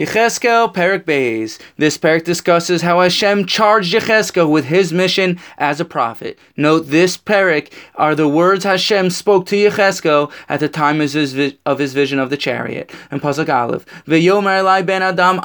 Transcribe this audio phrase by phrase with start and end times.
[0.00, 1.60] Yechezkel Perek Beis.
[1.76, 6.38] This parak discusses how Hashem charged Yechezkel with his mission as a prophet.
[6.56, 11.54] Note this parak are the words Hashem spoke to Yechezkel at the time of his,
[11.66, 12.90] of his vision of the chariot.
[13.10, 13.84] And Pasuk Aleph,
[14.86, 15.36] ben Adam.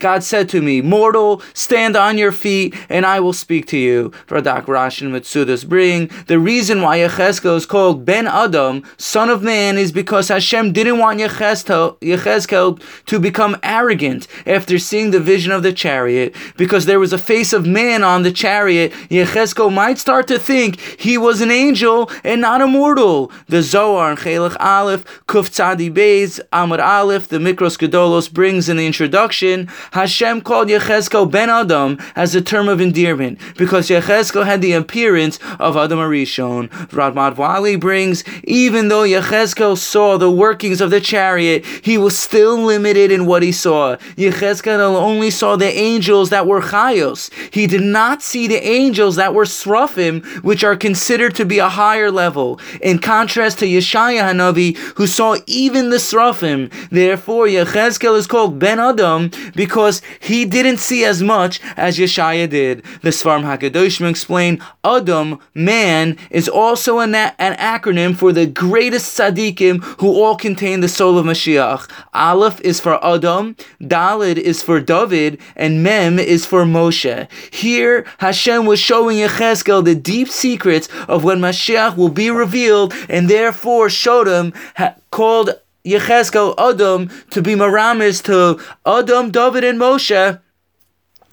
[0.00, 4.10] God said to me, Mortal, stand on your feet, and I will speak to you.
[4.26, 9.44] Radak Rash and Mitzudas bring the reason why Yechezkel is called Ben Adam, son of
[9.44, 15.52] man, is because Hashem didn't want Yechezkel Yechezkel to become arrogant after seeing the vision
[15.52, 19.98] of the chariot, because there was a face of man on the chariot, Yechezkel might
[19.98, 23.30] start to think he was an angel and not a mortal.
[23.48, 28.76] The Zohar and Chelek Aleph, Kuf Tzadi Beis, Amud Aleph, the Mikraos Gedolos brings in
[28.76, 34.62] the introduction, Hashem called Yechezkel Ben Adam as a term of endearment, because Yechezkel had
[34.62, 36.68] the appearance of Adam Arishon.
[36.88, 42.18] Ramad Vali brings, even though Yechezkel saw the workings of the chariot, he he was
[42.18, 43.96] still limited in what he saw.
[44.18, 47.32] Yechezkel only saw the angels that were chayos.
[47.50, 51.70] He did not see the angels that were srafim, which are considered to be a
[51.70, 52.60] higher level.
[52.82, 56.70] In contrast to Yeshaya Hanavi, who saw even the srafim.
[56.90, 62.84] Therefore, Yechezkel is called Ben Adam because he didn't see as much as Yeshaya did.
[63.00, 69.82] The Svarim Hakadoshim explain Adam, man, is also an, an acronym for the greatest tzaddikim
[70.00, 71.85] who all contain the soul of Mashiach.
[72.14, 77.28] Aleph is for Adam, Dalid is for David, and Mem is for Moshe.
[77.52, 83.28] Here, Hashem was showing Yechezkel the deep secrets of when Mashiach will be revealed, and
[83.28, 85.50] therefore showed him, ha- called
[85.84, 90.40] Yechezkel Adam to be Maramis to Adam, David, and Moshe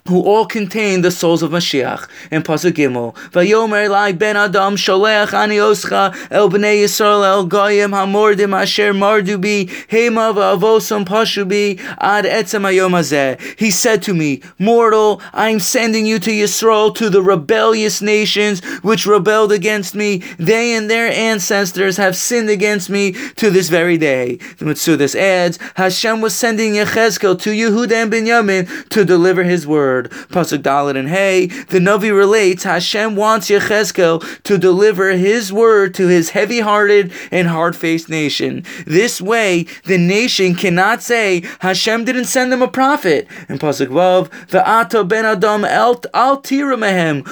[0.06, 2.06] who all contain the souls of Mashiach.
[2.30, 7.92] In Pasuk Gimel, Vayomer Lai Ben Adam Sholech Ani Oscha El Bnei Yisrael El Goyim
[7.92, 15.48] Hamordim Asher Mardubi Hema V'Avosam Pashubi Ad Etzem Hayom He said to me, Mortal, I
[15.48, 20.18] am sending you to Yisrael to the rebellious nations which rebelled against me.
[20.38, 24.36] They and their ancestors have sinned against me to this very day.
[24.58, 29.93] The Mitzudas adds, Hashem was sending Yechezkel to Yehuda and Binyamin to deliver his word
[29.94, 30.10] word.
[30.34, 36.08] Pasuk Dalit and Hey, the Navi relates Hashem wants Yechezkel to deliver his word to
[36.08, 38.64] his heavy hearted and hard faced nation.
[38.86, 43.28] This way, the nation cannot say Hashem didn't send them a prophet.
[43.48, 45.96] In Pasuk Vav, Ve'ata ben Adam al
[46.40, 47.22] tira mehem,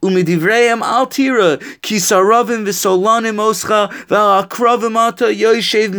[0.00, 5.90] umidivreim al tira, ki saravim v'solanim oscha, ve'akravim ata yoshev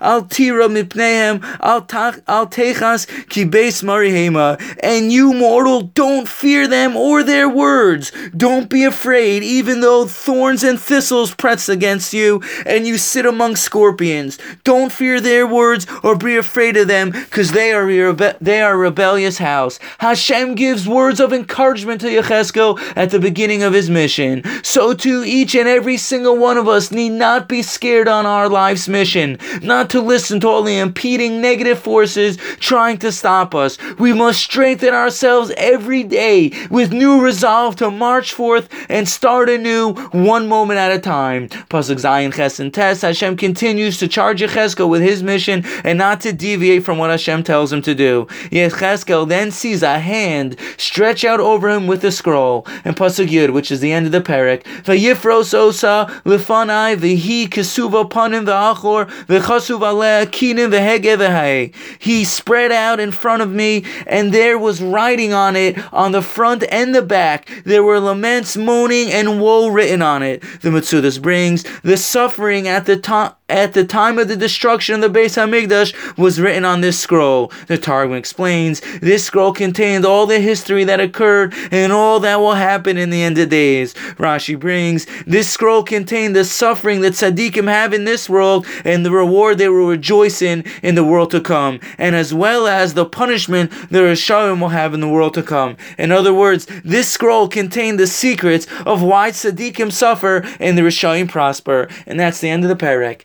[0.00, 4.56] al tira mipnehem, al techas, ki beis marihema.
[4.86, 8.12] And you, mortal, don't fear them or their words.
[8.36, 13.56] Don't be afraid, even though thorns and thistles press against you, and you sit among
[13.56, 14.38] scorpions.
[14.62, 18.78] Don't fear their words or be afraid of them, because they are rebe- they are
[18.78, 19.80] rebellious house.
[19.98, 24.44] Hashem gives words of encouragement to Yechezkel at the beginning of his mission.
[24.62, 28.48] So too, each and every single one of us need not be scared on our
[28.48, 33.78] life's mission, not to listen to all the impeding negative forces trying to stop us.
[33.98, 39.48] We must strengthen strengthen ourselves every day with new resolve to march forth and start
[39.48, 41.48] anew one moment at a time.
[41.48, 46.20] Pasuk Zayin Ches and Tes, Hashem continues to charge Yechezkel with his mission and not
[46.20, 48.26] to deviate from what Hashem tells him to do.
[48.50, 52.66] Yechezkel then sees a hand stretch out over him with a scroll.
[52.84, 58.10] And Pasuk Yud, which is the end of the parak, Vayifros osa lefanai v'hi kesuva
[58.10, 64.58] panim v'achor v'chasuv aleh kinim v'hege He spread out in front of me, and there
[64.58, 67.48] was writing on it on the front and the back.
[67.64, 70.42] There were laments, moaning, and woe written on it.
[70.60, 75.12] The Mitzudas brings the suffering at the time at the time of the destruction of
[75.12, 77.52] the Beis Hamikdash was written on this scroll.
[77.68, 82.54] The Targum explains this scroll contained all the history that occurred and all that will
[82.54, 83.94] happen in the end of days.
[84.18, 89.12] Rashi brings this scroll contained the suffering that tzaddikim have in this world and the
[89.12, 93.06] reward they will rejoice in in the world to come, and as well as the
[93.06, 95.76] punishment the Rishonim will have in the world to come.
[95.98, 101.28] In other words, this scroll contained the secrets of why tzaddikim suffer and the Rishonim
[101.28, 103.24] prosper, and that's the end of the parak.